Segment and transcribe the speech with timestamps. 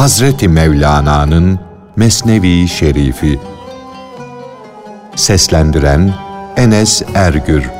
[0.00, 1.60] Hazreti Mevlana'nın
[1.96, 3.40] Mesnevi Şerifi.
[5.16, 6.14] Seslendiren
[6.56, 7.70] Enes Ergür.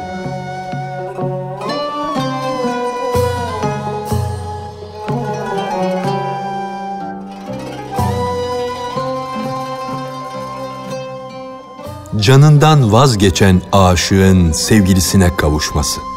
[12.20, 16.09] Canından vazgeçen aşığın sevgilisine kavuşması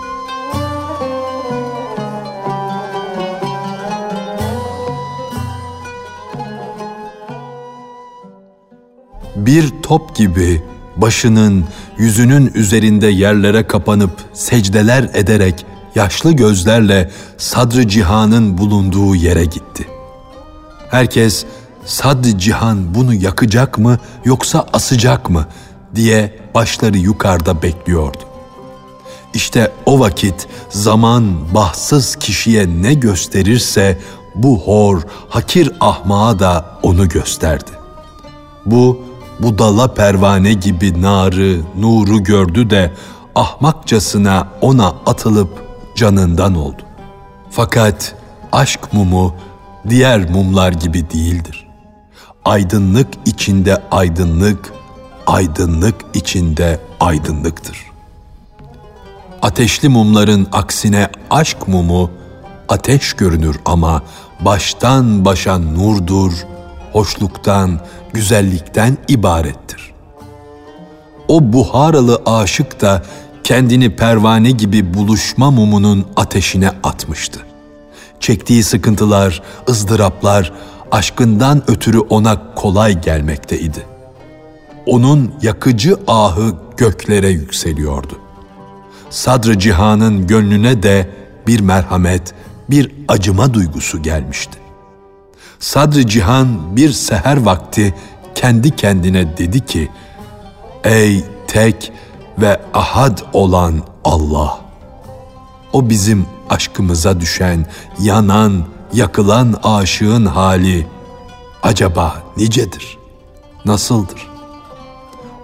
[9.54, 10.64] bir top gibi
[10.98, 11.66] başının,
[11.98, 19.88] yüzünün üzerinde yerlere kapanıp secdeler ederek yaşlı gözlerle sadrı cihanın bulunduğu yere gitti.
[20.92, 21.46] Herkes
[21.86, 25.46] sadrı cihan bunu yakacak mı yoksa asacak mı
[25.96, 28.24] diye başları yukarıda bekliyordu.
[29.34, 33.98] İşte o vakit zaman bahtsız kişiye ne gösterirse
[34.36, 37.72] bu hor, hakir ahmağa da onu gösterdi.
[38.66, 39.13] Bu
[39.44, 42.92] budala pervane gibi narı, nuru gördü de
[43.36, 45.64] ahmakçasına ona atılıp
[45.96, 46.82] canından oldu.
[47.52, 48.16] Fakat
[48.52, 49.36] aşk mumu
[49.90, 51.68] diğer mumlar gibi değildir.
[52.46, 54.74] Aydınlık içinde aydınlık,
[55.28, 57.78] aydınlık içinde aydınlıktır.
[59.42, 62.12] Ateşli mumların aksine aşk mumu
[62.70, 64.02] ateş görünür ama
[64.42, 66.34] baştan başa nurdur,
[66.94, 67.80] hoşluktan,
[68.14, 69.94] güzellikten ibarettir.
[71.28, 73.04] O buharalı aşık da
[73.44, 77.40] kendini pervane gibi buluşma mumunun ateşine atmıştı.
[78.20, 80.54] Çektiği sıkıntılar, ızdıraplar
[80.92, 83.86] aşkından ötürü ona kolay gelmekteydi.
[84.86, 88.20] Onun yakıcı ahı göklere yükseliyordu.
[89.10, 91.10] Sadrı cihanın gönlüne de
[91.48, 92.34] bir merhamet,
[92.70, 94.63] bir acıma duygusu gelmişti.
[95.60, 97.94] Sadrı Cihan bir seher vakti
[98.36, 99.90] kendi kendine dedi ki,
[100.84, 101.92] Ey tek
[102.38, 104.60] ve ahad olan Allah!
[105.74, 107.66] O bizim aşkımıza düşen,
[108.00, 110.88] yanan, yakılan aşığın hali
[111.64, 112.98] acaba nicedir?
[113.66, 114.28] Nasıldır?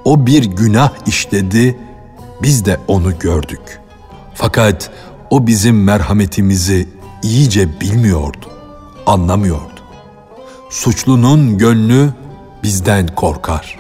[0.06, 1.80] O bir günah işledi,
[2.42, 3.80] biz de onu gördük.
[4.36, 4.92] Fakat
[5.30, 6.90] o bizim merhametimizi
[7.24, 8.46] iyice bilmiyordu,
[9.06, 9.69] anlamıyordu.
[10.70, 12.10] Suçlunun gönlü
[12.64, 13.80] bizden korkar.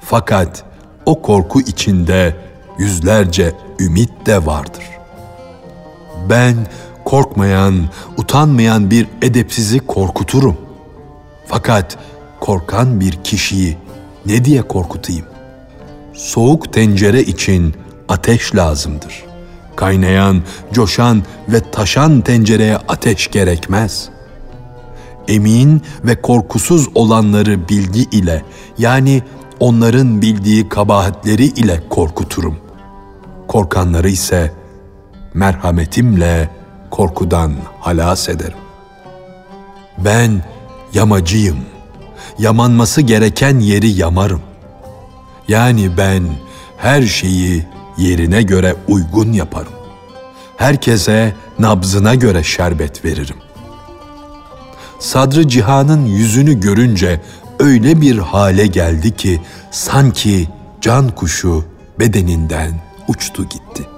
[0.00, 0.64] Fakat
[1.06, 2.36] o korku içinde
[2.78, 4.84] yüzlerce ümit de vardır.
[6.30, 6.56] Ben
[7.04, 10.56] korkmayan, utanmayan bir edepsizi korkuturum.
[11.46, 11.98] Fakat
[12.40, 13.76] korkan bir kişiyi
[14.26, 15.26] ne diye korkutayım?
[16.14, 17.74] Soğuk tencere için
[18.08, 19.24] ateş lazımdır.
[19.76, 20.42] Kaynayan,
[20.72, 24.15] coşan ve taşan tencereye ateş gerekmez.''
[25.28, 28.42] Emin ve korkusuz olanları bilgi ile
[28.78, 29.22] yani
[29.60, 32.58] onların bildiği kabahatleri ile korkuturum.
[33.48, 34.52] Korkanları ise
[35.34, 36.50] merhametimle
[36.90, 38.58] korkudan halas ederim.
[39.98, 40.42] Ben
[40.94, 41.56] yamacıyım.
[42.38, 44.42] Yamanması gereken yeri yamarım.
[45.48, 46.22] Yani ben
[46.76, 47.64] her şeyi
[47.98, 49.72] yerine göre uygun yaparım.
[50.56, 53.36] Herkese nabzına göre şerbet veririm.
[54.98, 57.20] Sadrı Cihan'ın yüzünü görünce
[57.58, 59.40] öyle bir hale geldi ki
[59.70, 60.48] sanki
[60.80, 61.64] can kuşu
[61.98, 62.70] bedeninden
[63.08, 63.88] uçtu gitti.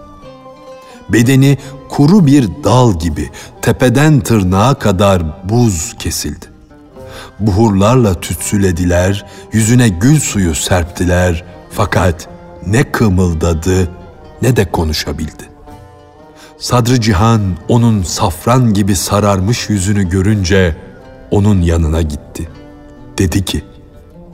[1.09, 1.59] Bedeni
[1.89, 3.31] kuru bir dal gibi
[3.63, 6.47] tepeden tırnağa kadar buz kesildi.
[7.41, 12.29] Buhurlarla tütsülediler, yüzüne gül suyu serptiler fakat
[12.67, 13.91] ne kımıldadı
[14.43, 15.49] ne de konuşabildi.
[16.59, 20.77] Sadrı Cihan onun safran gibi sararmış yüzünü görünce
[21.31, 22.49] onun yanına gitti.
[23.19, 23.65] Dedi ki,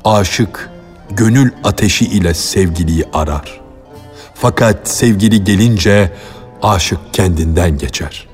[0.05, 0.70] aşık
[1.11, 3.61] gönül ateşi ile sevgiliyi arar.
[4.35, 6.12] Fakat sevgili gelince
[6.62, 8.29] aşık kendinden geçer.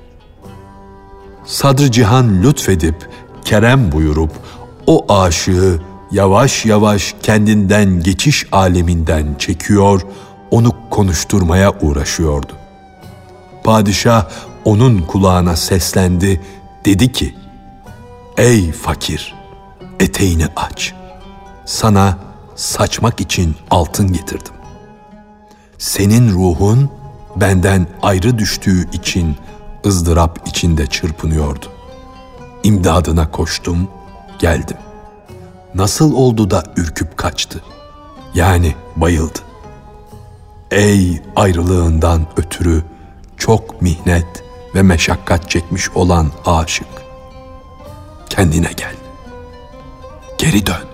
[1.45, 3.09] Sadr Cihan lütfedip,
[3.45, 4.33] kerem buyurup
[4.87, 5.81] o aşığı
[6.13, 10.01] yavaş yavaş kendinden geçiş aleminden çekiyor,
[10.51, 12.53] onu konuşturmaya uğraşıyordu.
[13.65, 14.29] Padişah
[14.65, 16.41] onun kulağına seslendi,
[16.85, 17.35] dedi ki,
[18.41, 19.35] Ey fakir,
[20.01, 20.95] eteğini aç.
[21.65, 22.19] Sana
[22.57, 24.53] saçmak için altın getirdim.
[25.79, 26.91] Senin ruhun
[27.37, 29.37] benden ayrı düştüğü için
[29.87, 31.67] ızdırap içinde çırpınıyordu.
[32.63, 33.89] İmdadına koştum,
[34.39, 34.77] geldim.
[35.75, 37.61] Nasıl oldu da ürküp kaçtı?
[38.35, 39.39] Yani bayıldı.
[40.71, 42.85] Ey ayrılığından ötürü
[43.37, 44.45] çok mihnet
[44.75, 47.00] ve meşakkat çekmiş olan aşık
[48.31, 48.95] kendine gel.
[50.39, 50.85] geri dön.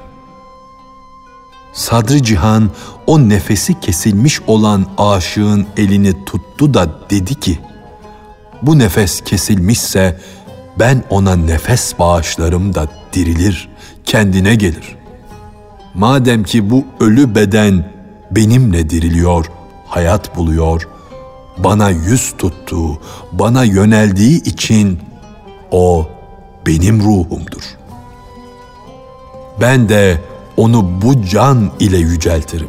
[1.73, 2.71] Sadrı Cihan
[3.07, 7.59] o nefesi kesilmiş olan aşığın elini tuttu da dedi ki,
[8.63, 10.21] bu nefes kesilmişse
[10.79, 13.69] ben ona nefes bağışlarım da dirilir,
[14.05, 14.97] kendine gelir.
[15.95, 17.93] Madem ki bu ölü beden
[18.31, 19.47] benimle diriliyor,
[19.87, 20.89] hayat buluyor,
[21.59, 23.01] bana yüz tuttuğu,
[23.33, 25.01] bana yöneldiği için
[25.71, 26.09] o
[26.67, 27.63] benim ruhumdur.
[29.61, 30.21] Ben de
[30.57, 32.69] onu bu can ile yüceltirim.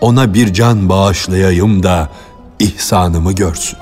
[0.00, 2.08] Ona bir can bağışlayayım da
[2.58, 3.78] ihsanımı görsün.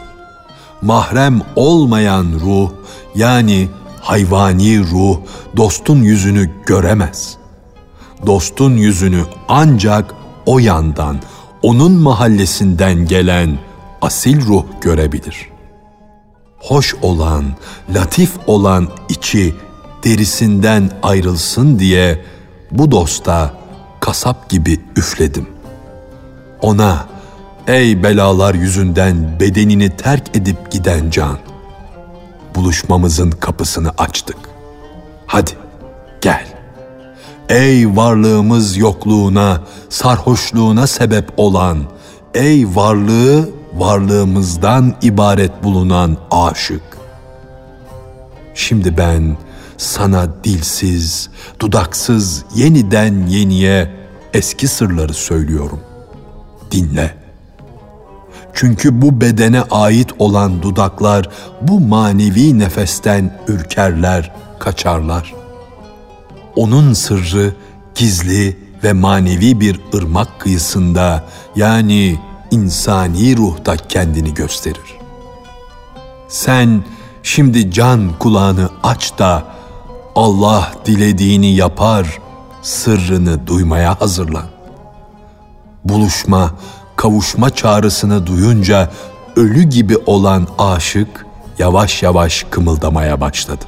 [0.82, 2.70] Mahrem olmayan ruh
[3.14, 3.68] yani
[4.00, 5.18] hayvani ruh
[5.56, 7.36] dostun yüzünü göremez.
[8.26, 10.14] Dostun yüzünü ancak
[10.46, 11.16] o yandan,
[11.62, 13.58] onun mahallesinden gelen
[14.02, 15.57] asil ruh görebilir.
[16.58, 17.44] Hoş olan,
[17.94, 19.54] latif olan içi
[20.04, 22.24] derisinden ayrılsın diye
[22.70, 23.54] bu dosta
[24.00, 25.46] kasap gibi üfledim.
[26.62, 27.06] Ona
[27.66, 31.38] ey belalar yüzünden bedenini terk edip giden can
[32.54, 34.36] buluşmamızın kapısını açtık.
[35.26, 35.50] Hadi
[36.20, 36.46] gel.
[37.48, 41.84] Ey varlığımız yokluğuna, sarhoşluğuna sebep olan,
[42.34, 46.82] ey varlığı varlığımızdan ibaret bulunan aşık.
[48.54, 49.36] Şimdi ben
[49.76, 51.30] sana dilsiz,
[51.60, 53.94] dudaksız yeniden yeniye
[54.34, 55.80] eski sırları söylüyorum.
[56.70, 57.14] Dinle.
[58.54, 61.28] Çünkü bu bedene ait olan dudaklar
[61.62, 65.34] bu manevi nefesten ürkerler, kaçarlar.
[66.56, 67.54] Onun sırrı
[67.94, 71.24] gizli ve manevi bir ırmak kıyısında
[71.56, 72.18] yani
[72.50, 74.98] insani ruhta kendini gösterir.
[76.28, 76.84] Sen
[77.22, 79.44] şimdi can kulağını aç da
[80.14, 82.18] Allah dilediğini yapar,
[82.62, 84.46] sırrını duymaya hazırlan.
[85.84, 86.50] Buluşma,
[86.96, 88.90] kavuşma çağrısını duyunca
[89.36, 91.26] ölü gibi olan aşık
[91.58, 93.64] yavaş yavaş kımıldamaya başladı.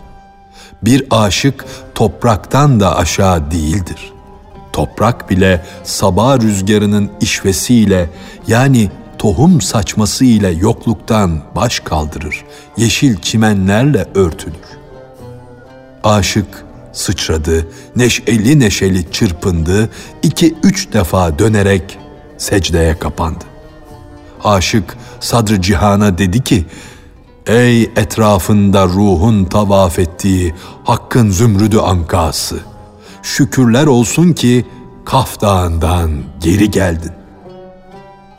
[0.83, 4.12] Bir aşık topraktan da aşağı değildir.
[4.81, 8.11] Toprak bile sabah rüzgarının işvesiyle
[8.47, 12.44] yani tohum saçması ile yokluktan baş kaldırır,
[12.77, 14.55] yeşil çimenlerle örtülür.
[16.05, 19.91] Aşık sıçradı, neşeli neşeli çırpındı,
[20.23, 21.99] iki üç defa dönerek
[22.38, 23.44] secdeye kapandı.
[24.44, 26.65] Aşık sadrı cihana dedi ki,
[27.47, 30.55] Ey etrafında ruhun tavaf ettiği
[30.85, 32.69] hakkın zümrüdü ankası,
[33.22, 34.67] şükürler olsun ki
[35.05, 37.12] Kaf Dağı'ndan geri geldin.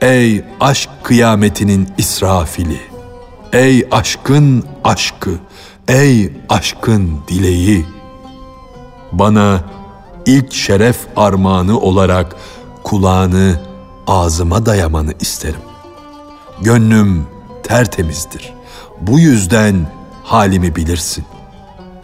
[0.02, 2.80] Ey aşk kıyametinin israfili,
[3.54, 5.32] ey aşkın aşkı,
[5.88, 7.86] ey aşkın dileği,
[9.12, 9.64] bana
[10.26, 12.36] ilk şeref armağanı olarak
[12.84, 13.60] kulağını
[14.08, 15.62] ağzıma dayamanı isterim.
[16.62, 17.28] Gönlüm
[17.64, 18.54] tertemizdir.
[19.02, 19.88] Bu yüzden
[20.24, 21.26] halimi bilirsin.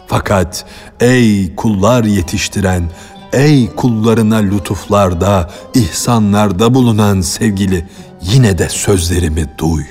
[0.08, 0.64] Fakat
[1.00, 2.90] ey kullar yetiştiren,
[3.32, 7.88] ey kullarına lütuflarda, ihsanlarda bulunan sevgili,
[8.22, 9.84] yine de sözlerimi duy.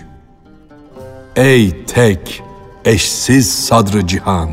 [1.35, 2.43] Ey tek,
[2.85, 4.49] eşsiz sadrı cihan,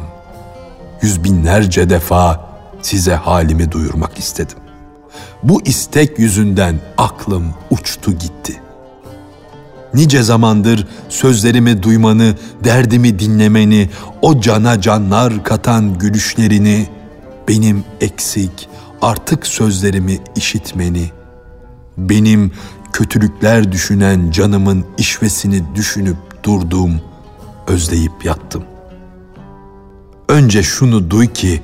[1.03, 2.49] yüz binlerce defa
[2.83, 4.59] size halimi duyurmak istedim.
[5.43, 8.64] Bu istek yüzünden aklım uçtu gitti.
[9.95, 12.35] Nice zamandır sözlerimi duymanı,
[12.65, 13.91] derdimi dinlemeni,
[14.23, 16.87] o cana canlar katan gülüşlerini,
[17.49, 18.69] benim eksik,
[19.03, 21.11] artık sözlerimi işitmeni,
[21.99, 22.53] benim
[22.93, 27.01] kötülükler düşünen canımın işvesini düşünüp durdum,
[27.67, 28.65] özleyip yattım.
[30.29, 31.63] Önce şunu duy ki,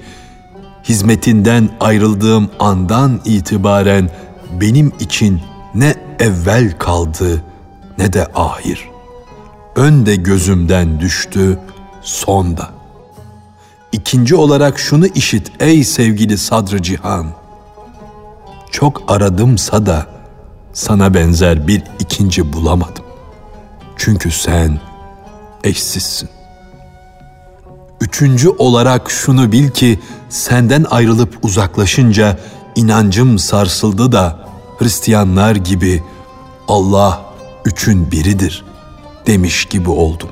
[0.84, 4.10] hizmetinden ayrıldığım andan itibaren
[4.60, 5.40] benim için
[5.74, 7.42] ne evvel kaldı
[8.00, 8.90] ne de ahir.
[9.76, 11.58] Önde gözümden düştü,
[12.02, 12.70] son da.
[13.92, 17.26] İkinci olarak şunu işit ey sevgili sadrı cihan.
[18.70, 20.06] Çok aradımsa da
[20.72, 23.04] sana benzer bir ikinci bulamadım.
[23.96, 24.80] Çünkü sen
[25.64, 26.28] eşsizsin.
[28.00, 32.38] Üçüncü olarak şunu bil ki senden ayrılıp uzaklaşınca
[32.76, 36.02] inancım sarsıldı da Hristiyanlar gibi
[36.68, 37.29] Allah
[37.64, 38.64] üçün biridir
[39.26, 40.28] demiş gibi oldum.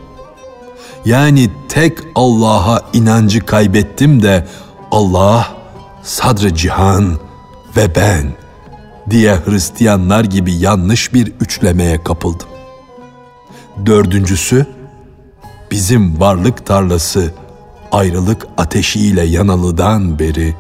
[1.05, 4.47] Yani tek Allah'a inancı kaybettim de
[4.91, 5.49] Allah,
[6.03, 7.19] sadrı cihan
[7.77, 8.33] ve ben
[9.11, 12.49] diye Hristiyanlar gibi yanlış bir üçlemeye kapıldım.
[13.87, 14.67] Dördüncüsü,
[15.71, 17.35] bizim varlık tarlası
[17.93, 20.55] ayrılık ateşiyle yanalıdan beri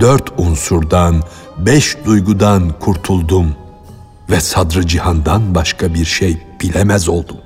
[0.00, 1.22] dört unsurdan,
[1.58, 3.54] beş duygudan kurtuldum
[4.30, 7.36] ve sadrı cihandan başka bir şey bilemez oldum.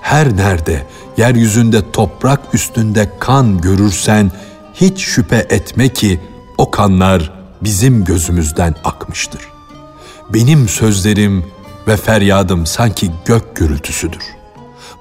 [0.00, 0.86] Her nerede
[1.16, 4.30] yeryüzünde toprak üstünde kan görürsen
[4.74, 6.20] hiç şüphe etme ki
[6.58, 9.40] o kanlar bizim gözümüzden akmıştır.
[10.34, 11.44] Benim sözlerim
[11.88, 14.22] ve feryadım sanki gök gürültüsüdür.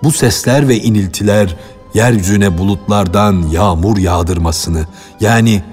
[0.03, 1.55] Bu sesler ve iniltiler
[1.93, 4.85] yeryüzüne bulutlardan yağmur yağdırmasını
[5.19, 5.63] yani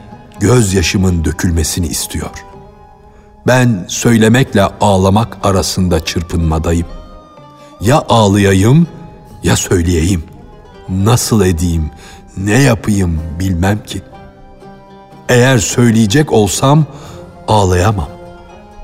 [0.40, 2.53] gözyaşımın dökülmesini istiyor.
[3.46, 6.86] Ben söylemekle ağlamak arasında çırpınmadayım.
[7.80, 8.86] Ya ağlayayım
[9.42, 10.24] ya söyleyeyim.
[10.88, 11.90] Nasıl edeyim,
[12.36, 14.02] ne yapayım bilmem ki.
[15.28, 16.84] Eğer söyleyecek olsam
[17.48, 18.08] ağlayamam.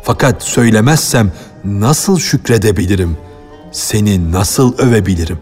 [0.02, 1.32] Fakat söylemezsem
[1.64, 3.18] nasıl şükredebilirim?
[3.72, 5.38] Seni nasıl övebilirim?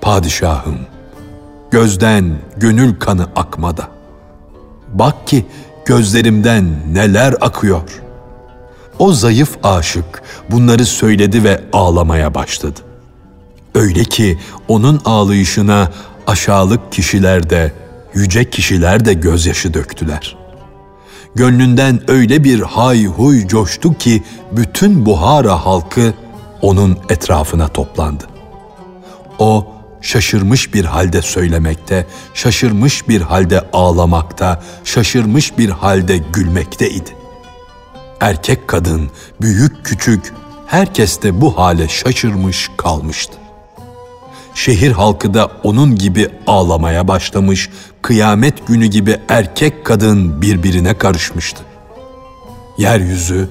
[0.00, 0.78] Padişahım,
[1.70, 3.88] gözden gönül kanı akmada.
[4.88, 5.46] Bak ki
[5.90, 7.82] gözlerimden neler akıyor.
[8.98, 12.80] O zayıf aşık bunları söyledi ve ağlamaya başladı.
[13.74, 15.90] Öyle ki onun ağlayışına
[16.26, 17.72] aşağılık kişiler de,
[18.14, 20.36] yüce kişiler de gözyaşı döktüler.
[21.34, 26.14] Gönlünden öyle bir hay huy coştu ki bütün Buhara halkı
[26.62, 28.24] onun etrafına toplandı.
[29.38, 29.66] O
[30.00, 37.10] şaşırmış bir halde söylemekte, şaşırmış bir halde ağlamakta, şaşırmış bir halde gülmekteydi.
[38.20, 40.32] Erkek kadın, büyük küçük
[40.66, 43.32] herkes de bu hale şaşırmış kalmıştı.
[44.54, 47.70] Şehir halkı da onun gibi ağlamaya başlamış,
[48.02, 51.62] kıyamet günü gibi erkek kadın birbirine karışmıştı.
[52.78, 53.48] Yeryüzü,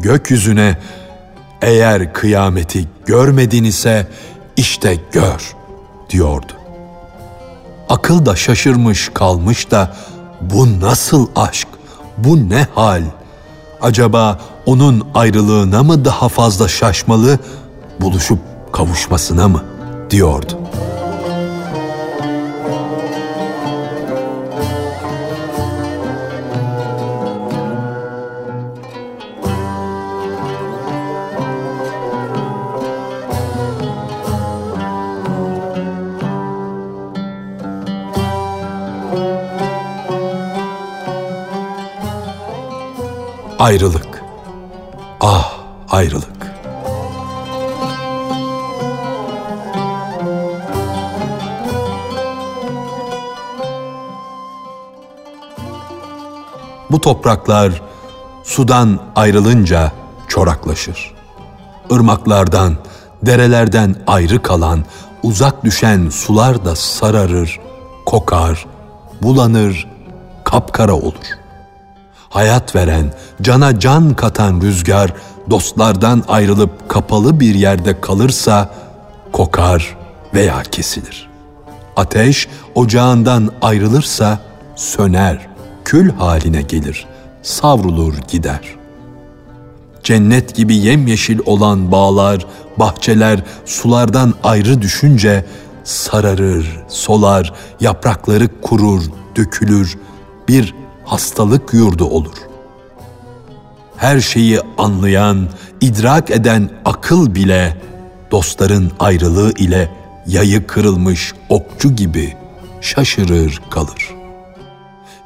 [0.00, 0.78] gökyüzüne
[1.62, 4.06] eğer kıyameti görmedin ise
[4.56, 5.59] işte gör
[6.10, 6.52] diyordu.
[7.88, 9.94] Akıl da şaşırmış kalmış da
[10.40, 11.68] bu nasıl aşk,
[12.18, 13.02] bu ne hal?
[13.82, 17.38] Acaba onun ayrılığına mı daha fazla şaşmalı,
[18.00, 18.38] buluşup
[18.72, 19.64] kavuşmasına mı
[20.10, 20.59] diyordu.
[43.70, 44.24] Ayrılık.
[45.20, 45.52] Ah
[45.90, 46.52] ayrılık.
[56.90, 57.82] Bu topraklar
[58.44, 59.92] sudan ayrılınca
[60.28, 61.14] çoraklaşır.
[61.90, 62.76] Irmaklardan,
[63.22, 64.84] derelerden ayrı kalan,
[65.22, 67.60] uzak düşen sular da sararır,
[68.06, 68.66] kokar,
[69.22, 69.88] bulanır,
[70.44, 71.39] kapkara olur
[72.30, 75.12] hayat veren, cana can katan rüzgar
[75.50, 78.70] dostlardan ayrılıp kapalı bir yerde kalırsa
[79.32, 79.96] kokar
[80.34, 81.28] veya kesilir.
[81.96, 84.38] Ateş ocağından ayrılırsa
[84.76, 85.46] söner,
[85.84, 87.06] kül haline gelir,
[87.42, 88.60] savrulur gider.
[90.02, 92.46] Cennet gibi yemyeşil olan bağlar,
[92.76, 95.44] bahçeler sulardan ayrı düşünce
[95.84, 99.02] sararır, solar, yaprakları kurur,
[99.36, 99.98] dökülür,
[100.48, 100.79] bir
[101.10, 102.36] hastalık yurdu olur.
[103.96, 105.48] Her şeyi anlayan,
[105.80, 107.76] idrak eden akıl bile
[108.30, 109.90] dostların ayrılığı ile
[110.26, 112.36] yayı kırılmış okçu gibi
[112.80, 114.10] şaşırır kalır.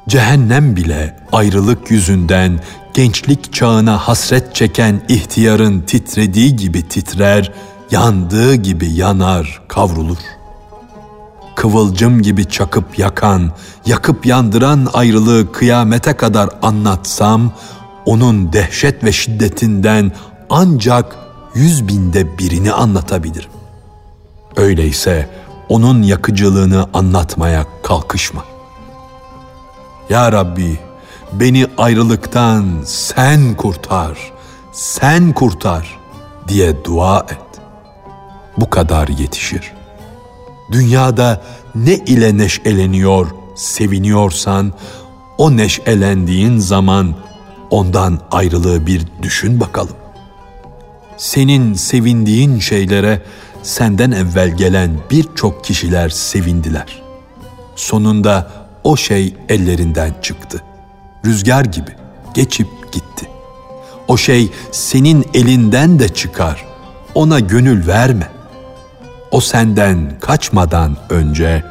[0.07, 2.59] Cehennem bile ayrılık yüzünden
[2.93, 7.51] gençlik çağına hasret çeken ihtiyarın titrediği gibi titrer,
[7.91, 10.17] yandığı gibi yanar, kavrulur
[11.65, 13.51] kıvılcım gibi çakıp yakan,
[13.85, 17.51] yakıp yandıran ayrılığı kıyamete kadar anlatsam,
[18.05, 20.11] onun dehşet ve şiddetinden
[20.49, 21.15] ancak
[21.55, 23.49] yüz binde birini anlatabilirim.
[24.55, 25.29] Öyleyse
[25.69, 28.43] onun yakıcılığını anlatmaya kalkışma.
[30.09, 30.79] Ya Rabbi,
[31.33, 34.17] beni ayrılıktan sen kurtar,
[34.71, 35.99] sen kurtar
[36.47, 37.61] diye dua et.
[38.57, 39.74] Bu kadar yetişir.''
[40.75, 41.41] Dünyada
[41.75, 44.73] ne ile neşeleniyor, seviniyorsan,
[45.37, 47.15] o neşelendiğin zaman
[47.69, 49.95] ondan ayrılığı bir düşün bakalım.
[51.17, 53.21] Senin sevindiğin şeylere
[53.63, 57.01] senden evvel gelen birçok kişiler sevindiler.
[57.75, 58.51] Sonunda
[58.83, 60.63] o şey ellerinden çıktı.
[61.25, 61.91] Rüzgar gibi
[62.33, 63.29] geçip gitti.
[64.07, 66.65] O şey senin elinden de çıkar.
[67.15, 68.34] Ona gönül verme
[69.35, 71.63] o senden kaçmadan önce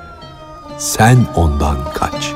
[0.78, 2.32] sen ondan kaç.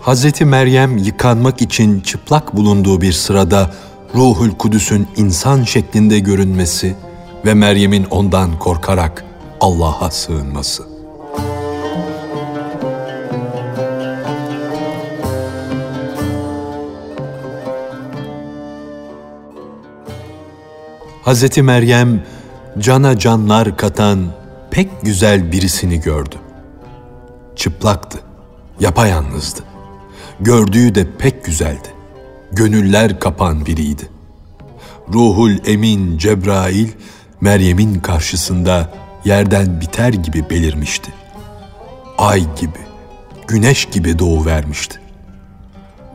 [0.00, 3.70] Hazreti Meryem yıkanmak için çıplak bulunduğu bir sırada
[4.14, 6.96] Ruhul Kudüs'ün insan şeklinde görünmesi
[7.44, 9.24] ve Meryem'in ondan korkarak
[9.60, 10.82] Allah'a sığınması.
[21.22, 22.22] Hazreti Meryem
[22.78, 24.26] cana canlar katan
[24.70, 26.36] pek güzel birisini gördü.
[27.56, 28.18] Çıplaktı,
[28.80, 29.60] yapayalnızdı.
[30.40, 31.91] Gördüğü de pek güzeldi.
[32.52, 34.08] Gönüller kapan biriydi.
[35.12, 36.88] Ruhul Emin Cebrail
[37.40, 38.92] Meryem'in karşısında
[39.24, 41.12] yerden biter gibi belirmişti.
[42.18, 42.78] Ay gibi,
[43.48, 45.00] güneş gibi doğu vermişti.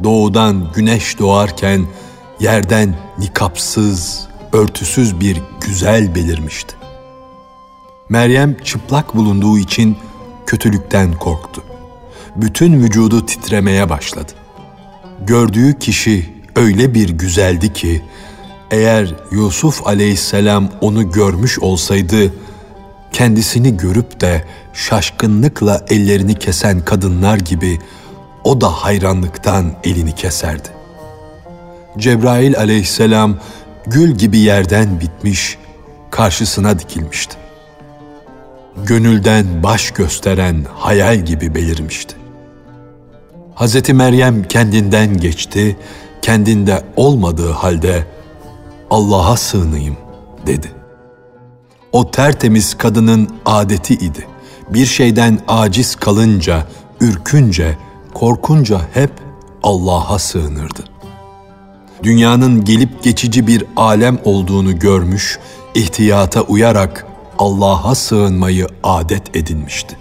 [0.03, 1.85] Doğudan güneş doğarken
[2.39, 6.75] yerden nikapsız, örtüsüz bir güzel belirmişti.
[8.09, 9.97] Meryem çıplak bulunduğu için
[10.45, 11.63] kötülükten korktu.
[12.35, 14.31] Bütün vücudu titremeye başladı.
[15.25, 18.01] Gördüğü kişi öyle bir güzeldi ki
[18.71, 22.33] eğer Yusuf aleyhisselam onu görmüş olsaydı
[23.11, 27.79] kendisini görüp de şaşkınlıkla ellerini kesen kadınlar gibi
[28.43, 30.69] o da hayranlıktan elini keserdi.
[31.97, 33.37] Cebrail aleyhisselam
[33.87, 35.57] gül gibi yerden bitmiş,
[36.11, 37.35] karşısına dikilmişti.
[38.85, 42.15] Gönülden baş gösteren hayal gibi belirmişti.
[43.59, 43.89] Hz.
[43.89, 45.77] Meryem kendinden geçti,
[46.21, 48.07] kendinde olmadığı halde
[48.89, 49.97] Allah'a sığınayım
[50.47, 50.71] dedi.
[51.91, 54.27] O tertemiz kadının adeti idi.
[54.69, 56.67] Bir şeyden aciz kalınca,
[57.01, 57.77] ürkünce,
[58.13, 59.11] korkunca hep
[59.63, 60.83] Allah'a sığınırdı.
[62.03, 65.39] Dünyanın gelip geçici bir alem olduğunu görmüş,
[65.75, 67.05] ihtiyata uyarak
[67.39, 69.97] Allah'a sığınmayı adet edinmişti.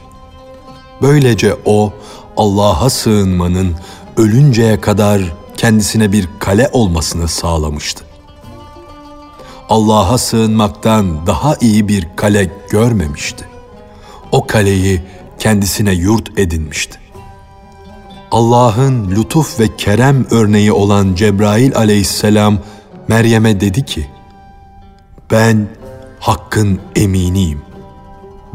[1.03, 1.93] Böylece o
[2.37, 3.75] Allah'a sığınmanın
[4.17, 5.23] ölünceye kadar
[5.57, 8.05] kendisine bir kale olmasını sağlamıştı.
[9.69, 13.45] Allah'a sığınmaktan daha iyi bir kale görmemişti.
[14.33, 15.03] O kaleyi
[15.39, 16.99] kendisine yurt edinmişti.
[18.31, 22.59] Allah'ın lütuf ve kerem örneği olan Cebrail aleyhisselam
[23.09, 24.07] Meryem'e dedi ki,
[25.31, 25.69] ben
[26.21, 27.61] Hakk'ın eminiyim,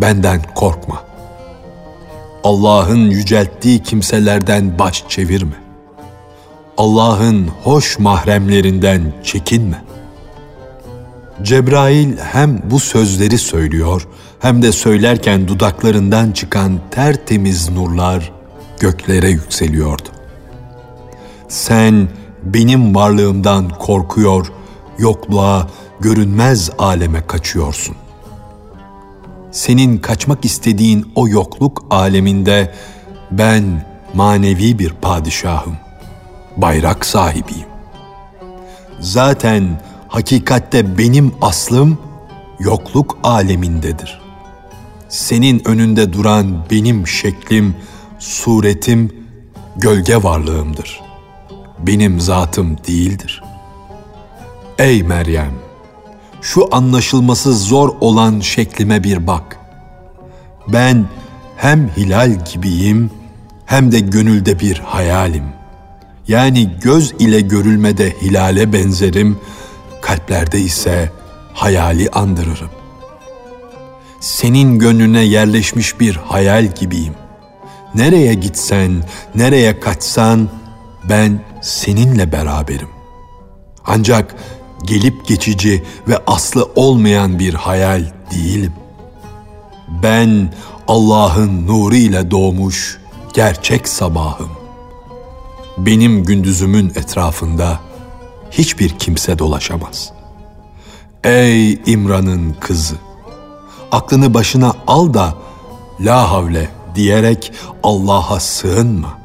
[0.01, 1.10] benden korkma.
[2.43, 5.55] Allah'ın yücelttiği kimselerden baş çevirme.
[6.77, 9.83] Allah'ın hoş mahremlerinden çekinme.
[11.41, 14.07] Cebrail hem bu sözleri söylüyor
[14.39, 18.31] hem de söylerken dudaklarından çıkan tertemiz nurlar
[18.79, 20.09] göklere yükseliyordu.
[21.47, 22.07] Sen
[22.43, 24.51] benim varlığımdan korkuyor,
[24.99, 25.67] yokluğa,
[25.99, 27.95] görünmez aleme kaçıyorsun.
[29.51, 32.73] Senin kaçmak istediğin o yokluk aleminde
[33.31, 35.77] ben manevi bir padişahım,
[36.57, 37.67] bayrak sahibiyim.
[38.99, 41.97] Zaten hakikatte benim aslım
[42.59, 44.21] yokluk alemindedir.
[45.09, 47.75] Senin önünde duran benim şeklim,
[48.19, 49.11] suretim,
[49.75, 51.01] gölge varlığımdır.
[51.79, 53.43] Benim zatım değildir.
[54.77, 55.60] Ey Meryem!
[56.41, 59.57] Şu anlaşılması zor olan şeklime bir bak.
[60.67, 61.05] Ben
[61.57, 63.11] hem hilal gibiyim
[63.65, 65.43] hem de gönülde bir hayalim.
[66.27, 69.39] Yani göz ile görülmede hilale benzerim,
[70.01, 71.11] kalplerde ise
[71.53, 72.69] hayali andırırım.
[74.19, 77.13] Senin gönlüne yerleşmiş bir hayal gibiyim.
[77.95, 79.03] Nereye gitsen,
[79.35, 80.49] nereye kaçsan
[81.09, 82.89] ben seninle beraberim.
[83.85, 84.35] Ancak
[84.83, 88.73] gelip geçici ve aslı olmayan bir hayal değilim.
[90.03, 90.53] Ben
[90.87, 92.99] Allah'ın nuru ile doğmuş
[93.33, 94.49] gerçek sabahım.
[95.77, 97.79] Benim gündüzümün etrafında
[98.51, 100.13] hiçbir kimse dolaşamaz.
[101.23, 102.95] Ey İmran'ın kızı!
[103.91, 105.35] Aklını başına al da
[105.99, 107.51] la havle diyerek
[107.83, 109.17] Allah'a sığınma.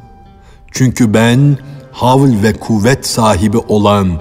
[0.71, 1.59] Çünkü ben
[1.93, 4.21] havl ve kuvvet sahibi olan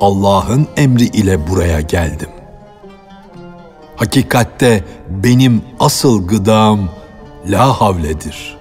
[0.00, 2.28] Allah'ın emri ile buraya geldim.
[3.96, 6.88] Hakikatte benim asıl gıdam
[7.48, 8.56] la havledir.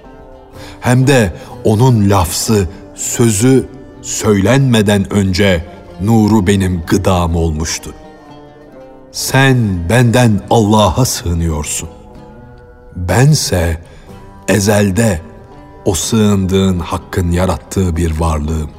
[0.80, 3.69] Hem de onun lafzı, sözü
[4.02, 5.65] söylenmeden önce
[6.02, 7.93] nuru benim gıdam olmuştu.
[9.12, 11.89] Sen benden Allah'a sığınıyorsun.
[12.96, 13.82] Bense
[14.48, 15.22] ezelde
[15.86, 18.69] o sığındığın hakkın yarattığı bir varlığım.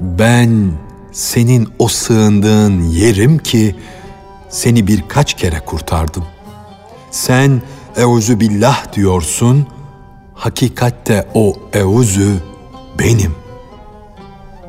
[0.00, 0.72] Ben
[1.12, 3.76] senin o sığındığın yerim ki
[4.48, 6.24] seni birkaç kere kurtardım.
[7.10, 7.62] Sen
[7.96, 9.66] euzu billah diyorsun,
[10.34, 12.30] hakikatte o euzu
[12.98, 13.34] benim.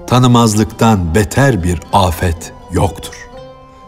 [0.07, 3.13] Tanımazlıktan beter bir afet yoktur.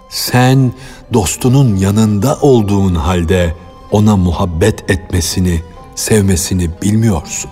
[0.10, 0.72] Sen
[1.14, 3.56] dostunun yanında olduğun halde
[3.92, 5.62] ona muhabbet etmesini,
[5.96, 7.52] sevmesini bilmiyorsun.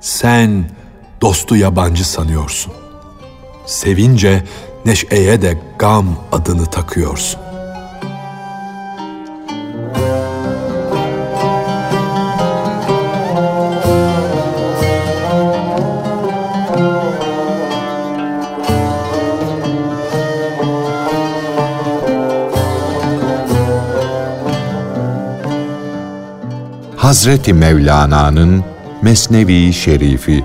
[0.00, 0.70] Sen
[1.20, 2.72] dostu yabancı sanıyorsun.
[3.66, 4.42] Sevince
[4.84, 7.40] neşeye de gam adını takıyorsun.
[26.96, 28.64] Hazreti Mevlana'nın
[29.02, 30.44] Mesnevi Şerifi